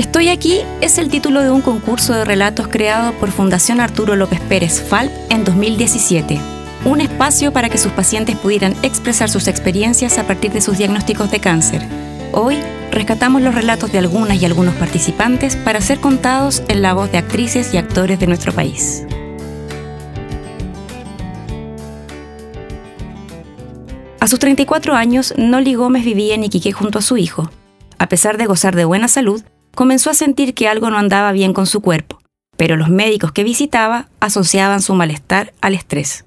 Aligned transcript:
Estoy 0.00 0.30
aquí 0.30 0.60
es 0.80 0.96
el 0.96 1.10
título 1.10 1.42
de 1.42 1.50
un 1.50 1.60
concurso 1.60 2.14
de 2.14 2.24
relatos 2.24 2.68
creado 2.68 3.12
por 3.20 3.30
Fundación 3.30 3.80
Arturo 3.80 4.16
López 4.16 4.40
Pérez 4.40 4.82
FALP 4.82 5.12
en 5.28 5.44
2017. 5.44 6.40
Un 6.86 7.02
espacio 7.02 7.52
para 7.52 7.68
que 7.68 7.76
sus 7.76 7.92
pacientes 7.92 8.34
pudieran 8.38 8.74
expresar 8.82 9.28
sus 9.28 9.46
experiencias 9.46 10.16
a 10.16 10.26
partir 10.26 10.52
de 10.52 10.62
sus 10.62 10.78
diagnósticos 10.78 11.30
de 11.30 11.40
cáncer. 11.40 11.82
Hoy 12.32 12.56
rescatamos 12.90 13.42
los 13.42 13.54
relatos 13.54 13.92
de 13.92 13.98
algunas 13.98 14.40
y 14.40 14.46
algunos 14.46 14.74
participantes 14.76 15.54
para 15.56 15.82
ser 15.82 16.00
contados 16.00 16.62
en 16.68 16.80
la 16.80 16.94
voz 16.94 17.12
de 17.12 17.18
actrices 17.18 17.74
y 17.74 17.76
actores 17.76 18.18
de 18.18 18.26
nuestro 18.26 18.54
país. 18.54 19.04
A 24.18 24.26
sus 24.26 24.38
34 24.38 24.94
años, 24.94 25.34
Noli 25.36 25.74
Gómez 25.74 26.06
vivía 26.06 26.36
en 26.36 26.44
Iquique 26.44 26.72
junto 26.72 27.00
a 27.00 27.02
su 27.02 27.18
hijo. 27.18 27.50
A 27.98 28.08
pesar 28.08 28.38
de 28.38 28.46
gozar 28.46 28.74
de 28.74 28.86
buena 28.86 29.06
salud, 29.06 29.42
comenzó 29.74 30.10
a 30.10 30.14
sentir 30.14 30.54
que 30.54 30.68
algo 30.68 30.90
no 30.90 30.98
andaba 30.98 31.32
bien 31.32 31.52
con 31.52 31.66
su 31.66 31.80
cuerpo, 31.80 32.20
pero 32.56 32.76
los 32.76 32.88
médicos 32.88 33.32
que 33.32 33.44
visitaba 33.44 34.08
asociaban 34.20 34.82
su 34.82 34.94
malestar 34.94 35.52
al 35.60 35.74
estrés. 35.74 36.26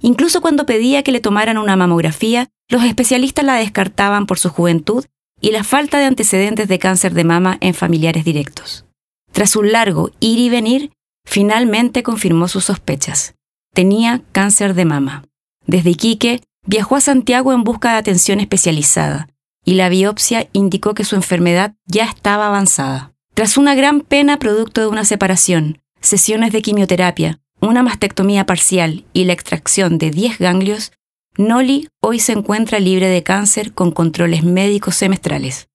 Incluso 0.00 0.40
cuando 0.40 0.66
pedía 0.66 1.02
que 1.02 1.12
le 1.12 1.20
tomaran 1.20 1.58
una 1.58 1.76
mamografía, 1.76 2.48
los 2.68 2.84
especialistas 2.84 3.44
la 3.44 3.54
descartaban 3.54 4.26
por 4.26 4.38
su 4.38 4.48
juventud 4.48 5.04
y 5.40 5.52
la 5.52 5.64
falta 5.64 5.98
de 5.98 6.06
antecedentes 6.06 6.68
de 6.68 6.78
cáncer 6.78 7.14
de 7.14 7.24
mama 7.24 7.58
en 7.60 7.74
familiares 7.74 8.24
directos. 8.24 8.84
Tras 9.32 9.56
un 9.56 9.72
largo 9.72 10.10
ir 10.20 10.38
y 10.38 10.50
venir, 10.50 10.92
finalmente 11.24 12.02
confirmó 12.02 12.48
sus 12.48 12.64
sospechas. 12.64 13.34
Tenía 13.74 14.22
cáncer 14.32 14.74
de 14.74 14.84
mama. 14.84 15.24
Desde 15.66 15.90
Iquique, 15.90 16.42
viajó 16.66 16.96
a 16.96 17.00
Santiago 17.00 17.52
en 17.52 17.64
busca 17.64 17.92
de 17.92 17.98
atención 17.98 18.40
especializada, 18.40 19.28
y 19.64 19.74
la 19.74 19.88
biopsia 19.88 20.48
indicó 20.52 20.94
que 20.94 21.04
su 21.04 21.16
enfermedad 21.16 21.74
ya 21.86 22.04
estaba 22.04 22.46
avanzada. 22.46 23.12
Tras 23.34 23.56
una 23.56 23.74
gran 23.74 24.00
pena 24.00 24.38
producto 24.38 24.80
de 24.80 24.88
una 24.88 25.04
separación, 25.04 25.80
sesiones 26.00 26.52
de 26.52 26.62
quimioterapia, 26.62 27.40
una 27.60 27.82
mastectomía 27.82 28.44
parcial 28.44 29.04
y 29.12 29.24
la 29.24 29.32
extracción 29.32 29.98
de 29.98 30.10
10 30.10 30.38
ganglios, 30.38 30.92
Noli 31.38 31.88
hoy 32.00 32.18
se 32.18 32.32
encuentra 32.32 32.78
libre 32.78 33.08
de 33.08 33.22
cáncer 33.22 33.72
con 33.72 33.90
controles 33.90 34.44
médicos 34.44 34.96
semestrales. 34.96 35.68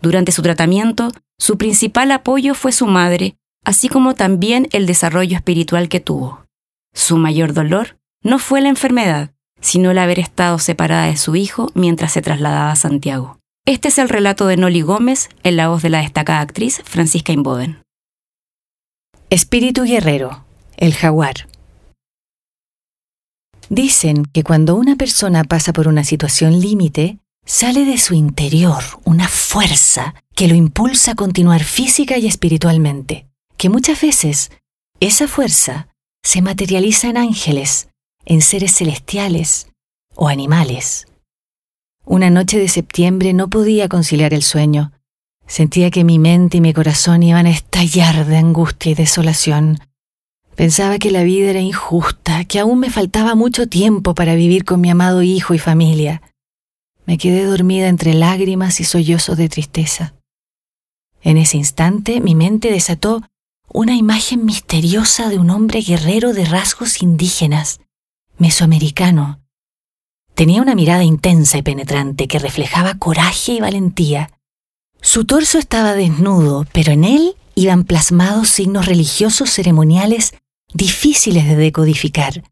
Durante 0.00 0.32
su 0.32 0.42
tratamiento, 0.42 1.12
su 1.38 1.58
principal 1.58 2.10
apoyo 2.10 2.54
fue 2.54 2.72
su 2.72 2.86
madre, 2.86 3.36
así 3.64 3.88
como 3.88 4.14
también 4.14 4.68
el 4.72 4.86
desarrollo 4.86 5.36
espiritual 5.36 5.88
que 5.88 6.00
tuvo. 6.00 6.44
Su 6.92 7.18
mayor 7.18 7.52
dolor 7.52 7.98
no 8.22 8.38
fue 8.38 8.60
la 8.60 8.68
enfermedad, 8.68 9.32
sino 9.60 9.90
el 9.90 9.98
haber 9.98 10.18
estado 10.18 10.58
separada 10.58 11.06
de 11.06 11.16
su 11.16 11.36
hijo 11.36 11.70
mientras 11.74 12.12
se 12.12 12.22
trasladaba 12.22 12.72
a 12.72 12.76
Santiago. 12.76 13.35
Este 13.68 13.88
es 13.88 13.98
el 13.98 14.08
relato 14.08 14.46
de 14.46 14.56
Noli 14.56 14.80
Gómez 14.80 15.28
en 15.42 15.56
la 15.56 15.66
voz 15.66 15.82
de 15.82 15.90
la 15.90 15.98
destacada 15.98 16.40
actriz 16.40 16.82
Francisca 16.84 17.32
Inboden. 17.32 17.82
Espíritu 19.28 19.82
guerrero, 19.82 20.44
el 20.76 20.94
jaguar. 20.94 21.48
Dicen 23.68 24.24
que 24.26 24.44
cuando 24.44 24.76
una 24.76 24.94
persona 24.94 25.42
pasa 25.42 25.72
por 25.72 25.88
una 25.88 26.04
situación 26.04 26.60
límite, 26.60 27.18
sale 27.44 27.84
de 27.84 27.98
su 27.98 28.14
interior 28.14 28.84
una 29.04 29.26
fuerza 29.26 30.14
que 30.36 30.46
lo 30.46 30.54
impulsa 30.54 31.12
a 31.12 31.16
continuar 31.16 31.64
física 31.64 32.18
y 32.18 32.28
espiritualmente, 32.28 33.26
que 33.56 33.68
muchas 33.68 34.00
veces 34.00 34.52
esa 35.00 35.26
fuerza 35.26 35.88
se 36.22 36.40
materializa 36.40 37.08
en 37.08 37.16
ángeles, 37.16 37.88
en 38.26 38.42
seres 38.42 38.76
celestiales 38.76 39.66
o 40.14 40.28
animales. 40.28 41.08
Una 42.08 42.30
noche 42.30 42.60
de 42.60 42.68
septiembre 42.68 43.32
no 43.32 43.50
podía 43.50 43.88
conciliar 43.88 44.32
el 44.32 44.44
sueño. 44.44 44.92
Sentía 45.48 45.90
que 45.90 46.04
mi 46.04 46.20
mente 46.20 46.58
y 46.58 46.60
mi 46.60 46.72
corazón 46.72 47.24
iban 47.24 47.46
a 47.46 47.50
estallar 47.50 48.26
de 48.26 48.36
angustia 48.36 48.92
y 48.92 48.94
desolación. 48.94 49.80
Pensaba 50.54 51.00
que 51.00 51.10
la 51.10 51.24
vida 51.24 51.50
era 51.50 51.60
injusta, 51.60 52.44
que 52.44 52.60
aún 52.60 52.78
me 52.78 52.90
faltaba 52.90 53.34
mucho 53.34 53.66
tiempo 53.66 54.14
para 54.14 54.36
vivir 54.36 54.64
con 54.64 54.80
mi 54.80 54.88
amado 54.88 55.22
hijo 55.22 55.52
y 55.52 55.58
familia. 55.58 56.22
Me 57.06 57.18
quedé 57.18 57.44
dormida 57.44 57.88
entre 57.88 58.14
lágrimas 58.14 58.78
y 58.78 58.84
sollozos 58.84 59.36
de 59.36 59.48
tristeza. 59.48 60.14
En 61.22 61.36
ese 61.38 61.56
instante 61.56 62.20
mi 62.20 62.36
mente 62.36 62.70
desató 62.70 63.24
una 63.72 63.96
imagen 63.96 64.44
misteriosa 64.44 65.28
de 65.28 65.40
un 65.40 65.50
hombre 65.50 65.80
guerrero 65.80 66.32
de 66.32 66.44
rasgos 66.44 67.02
indígenas, 67.02 67.80
mesoamericano. 68.38 69.40
Tenía 70.36 70.60
una 70.60 70.74
mirada 70.74 71.02
intensa 71.02 71.56
y 71.56 71.62
penetrante 71.62 72.28
que 72.28 72.38
reflejaba 72.38 72.98
coraje 72.98 73.52
y 73.52 73.60
valentía. 73.60 74.30
Su 75.00 75.24
torso 75.24 75.58
estaba 75.58 75.94
desnudo, 75.94 76.66
pero 76.74 76.92
en 76.92 77.04
él 77.04 77.36
iban 77.54 77.84
plasmados 77.84 78.50
signos 78.50 78.84
religiosos 78.84 79.48
ceremoniales 79.48 80.34
difíciles 80.74 81.46
de 81.46 81.56
decodificar, 81.56 82.44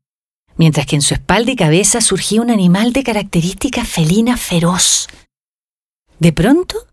mientras 0.56 0.87
que 0.87 0.97
en 0.97 1.03
su 1.03 1.12
espalda 1.12 1.53
y 1.53 1.56
cabeza 1.56 2.00
surgía 2.00 2.41
un 2.41 2.50
animal 2.50 2.94
de 2.94 3.03
característica 3.03 3.84
felina 3.84 4.39
feroz. 4.39 5.06
De 6.19 6.33
pronto, 6.33 6.87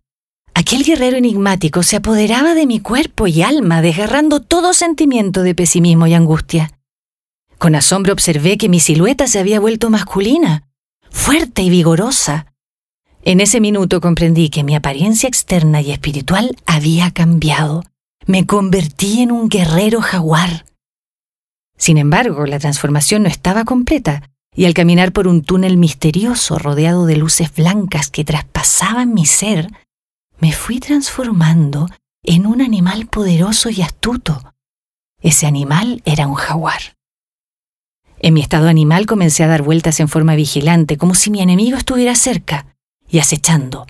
aquel 0.54 0.84
guerrero 0.84 1.16
enigmático 1.16 1.84
se 1.84 1.96
apoderaba 1.96 2.54
de 2.54 2.68
mi 2.68 2.82
cuerpo 2.82 3.28
y 3.28 3.44
alma, 3.44 3.82
desgarrando 3.82 4.42
todo 4.42 4.74
sentimiento 4.74 5.42
de 5.44 5.56
pesimismo 5.56 6.06
y 6.08 6.16
angustia. 6.16 6.70
Con 7.58 7.76
asombro 7.76 8.12
observé 8.12 8.58
que 8.58 8.68
mi 8.68 8.82
silueta 8.82 9.28
se 9.28 9.40
había 9.40 9.62
vuelto 9.62 9.90
masculina, 9.90 10.68
fuerte 11.12 11.62
y 11.62 11.70
vigorosa. 11.70 12.48
En 13.24 13.40
ese 13.40 13.62
minuto 13.62 14.02
comprendí 14.02 14.50
que 14.50 14.64
mi 14.64 14.76
apariencia 14.76 15.28
externa 15.28 15.82
y 15.82 15.92
espiritual 15.92 16.56
había 16.66 17.12
cambiado. 17.12 17.84
Me 18.26 18.48
convertí 18.48 19.22
en 19.22 19.32
un 19.32 19.48
guerrero 19.48 20.02
jaguar. 20.02 20.66
Sin 21.78 21.98
embargo, 21.98 22.46
la 22.46 22.60
transformación 22.60 23.24
no 23.24 23.30
estaba 23.30 23.66
completa, 23.66 24.30
y 24.56 24.66
al 24.66 24.74
caminar 24.74 25.12
por 25.12 25.28
un 25.28 25.44
túnel 25.44 25.78
misterioso 25.78 26.60
rodeado 26.60 27.06
de 27.06 27.16
luces 27.18 27.54
blancas 27.54 28.10
que 28.10 28.24
traspasaban 28.24 29.14
mi 29.14 29.26
ser, 29.26 29.70
me 30.40 30.52
fui 30.52 30.80
transformando 30.80 31.88
en 32.24 32.46
un 32.46 32.62
animal 32.62 33.08
poderoso 33.08 33.70
y 33.70 33.82
astuto. 33.82 34.54
Ese 35.22 35.48
animal 35.48 36.02
era 36.06 36.28
un 36.28 36.36
jaguar. 36.36 36.98
En 38.24 38.36
mi 38.36 38.42
estado 38.42 38.68
animal 38.68 39.08
comencé 39.08 39.44
a 39.44 39.48
dar 39.48 39.64
vueltas 39.64 40.00
en 40.00 40.08
forma 40.08 40.36
vigilante, 40.36 40.96
como 40.96 41.16
si 41.16 41.32
mi 41.32 41.42
enemigo 41.42 41.76
estuviera 41.76 42.14
cerca 42.14 42.68
y 43.10 43.18
acechando. 43.18 43.88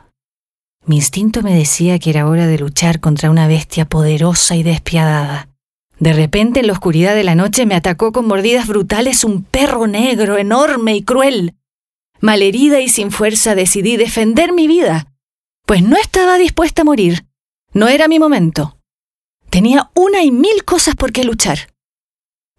Mi 0.85 0.95
instinto 0.95 1.41
me 1.41 1.53
decía 1.53 1.99
que 1.99 2.11
era 2.11 2.27
hora 2.27 2.47
de 2.47 2.57
luchar 2.57 3.01
contra 3.01 3.29
una 3.29 3.47
bestia 3.47 3.83
poderosa 3.83 4.55
y 4.55 4.63
despiadada. 4.63 5.49
De 5.99 6.13
repente, 6.13 6.61
en 6.61 6.67
la 6.67 6.73
oscuridad 6.73 7.13
de 7.13 7.25
la 7.25 7.35
noche, 7.35 7.65
me 7.65 7.75
atacó 7.75 8.13
con 8.13 8.25
mordidas 8.25 8.67
brutales 8.67 9.25
un 9.25 9.43
perro 9.43 9.85
negro, 9.85 10.37
enorme 10.37 10.95
y 10.95 11.03
cruel. 11.03 11.55
Malherida 12.21 12.79
y 12.79 12.87
sin 12.87 13.11
fuerza, 13.11 13.53
decidí 13.53 13.97
defender 13.97 14.53
mi 14.53 14.65
vida, 14.65 15.11
pues 15.65 15.83
no 15.83 15.97
estaba 15.97 16.37
dispuesta 16.37 16.83
a 16.83 16.85
morir. 16.85 17.25
No 17.73 17.89
era 17.89 18.07
mi 18.07 18.17
momento. 18.17 18.77
Tenía 19.49 19.91
una 19.93 20.23
y 20.23 20.31
mil 20.31 20.63
cosas 20.63 20.95
por 20.95 21.11
qué 21.11 21.25
luchar. 21.25 21.70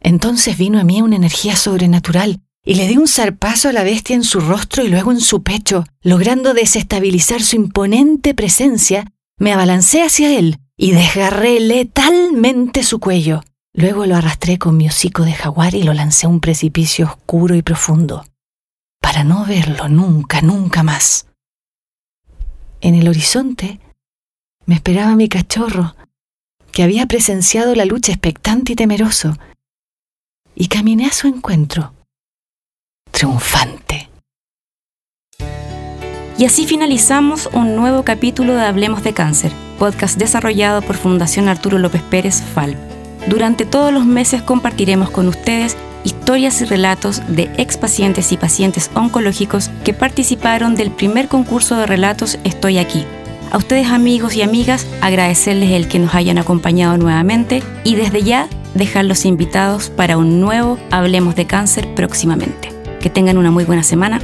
Entonces 0.02 0.58
vino 0.58 0.80
a 0.80 0.84
mí 0.84 1.00
una 1.00 1.16
energía 1.16 1.56
sobrenatural 1.56 2.40
y 2.64 2.74
le 2.74 2.88
di 2.88 2.96
un 2.96 3.06
zarpazo 3.06 3.68
a 3.68 3.72
la 3.72 3.84
bestia 3.84 4.16
en 4.16 4.24
su 4.24 4.40
rostro 4.40 4.84
y 4.84 4.88
luego 4.88 5.12
en 5.12 5.20
su 5.20 5.42
pecho, 5.42 5.84
logrando 6.02 6.54
desestabilizar 6.54 7.42
su 7.42 7.56
imponente 7.56 8.34
presencia, 8.34 9.06
me 9.38 9.52
abalancé 9.52 10.02
hacia 10.02 10.36
él 10.36 10.58
y 10.76 10.90
desgarré 10.92 11.60
letalmente 11.60 12.82
su 12.82 12.98
cuello. 12.98 13.42
Luego 13.74 14.04
lo 14.04 14.16
arrastré 14.16 14.58
con 14.58 14.76
mi 14.76 14.88
hocico 14.88 15.24
de 15.24 15.32
jaguar 15.32 15.74
y 15.74 15.82
lo 15.82 15.94
lancé 15.94 16.26
a 16.26 16.28
un 16.28 16.40
precipicio 16.40 17.06
oscuro 17.06 17.54
y 17.54 17.62
profundo, 17.62 18.26
para 19.00 19.24
no 19.24 19.46
verlo 19.46 19.88
nunca, 19.88 20.42
nunca 20.42 20.82
más. 20.82 21.26
En 22.80 22.96
el 22.96 23.08
horizonte 23.08 23.80
me 24.66 24.74
esperaba 24.74 25.16
mi 25.16 25.28
cachorro, 25.28 25.94
que 26.72 26.82
había 26.82 27.06
presenciado 27.06 27.74
la 27.74 27.84
lucha 27.84 28.12
expectante 28.12 28.72
y 28.72 28.76
temeroso, 28.76 29.36
y 30.54 30.68
caminé 30.68 31.06
a 31.06 31.12
su 31.12 31.28
encuentro, 31.28 31.92
triunfante. 33.10 34.08
Y 36.38 36.44
así 36.44 36.66
finalizamos 36.66 37.48
un 37.52 37.76
nuevo 37.76 38.04
capítulo 38.04 38.54
de 38.54 38.62
Hablemos 38.62 39.02
de 39.02 39.12
Cáncer, 39.12 39.52
podcast 39.78 40.18
desarrollado 40.18 40.82
por 40.82 40.96
Fundación 40.96 41.48
Arturo 41.48 41.78
López 41.78 42.02
Pérez 42.02 42.42
FALP. 42.54 42.76
Durante 43.28 43.64
todos 43.64 43.92
los 43.92 44.04
meses 44.04 44.42
compartiremos 44.42 45.10
con 45.10 45.28
ustedes 45.28 45.76
historias 46.04 46.60
y 46.60 46.64
relatos 46.64 47.22
de 47.28 47.44
expacientes 47.58 48.32
y 48.32 48.36
pacientes 48.36 48.90
oncológicos 48.94 49.70
que 49.84 49.94
participaron 49.94 50.74
del 50.74 50.90
primer 50.90 51.28
concurso 51.28 51.76
de 51.76 51.86
relatos 51.86 52.38
Estoy 52.44 52.78
aquí. 52.78 53.04
A 53.52 53.58
ustedes 53.58 53.88
amigos 53.88 54.34
y 54.34 54.42
amigas 54.42 54.86
agradecerles 55.00 55.70
el 55.70 55.86
que 55.86 55.98
nos 55.98 56.14
hayan 56.14 56.38
acompañado 56.38 56.96
nuevamente 56.96 57.62
y 57.84 57.94
desde 57.94 58.22
ya 58.22 58.48
dejarlos 58.74 59.24
invitados 59.24 59.90
para 59.90 60.16
un 60.16 60.40
nuevo 60.40 60.78
Hablemos 60.90 61.34
de 61.36 61.46
Cáncer 61.46 61.94
próximamente. 61.94 62.70
Que 63.00 63.10
tengan 63.10 63.38
una 63.38 63.50
muy 63.50 63.64
buena 63.64 63.82
semana. 63.82 64.20